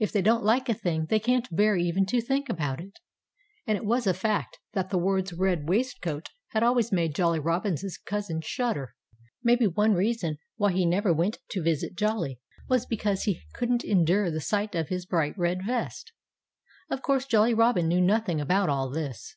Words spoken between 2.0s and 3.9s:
to think about it. And it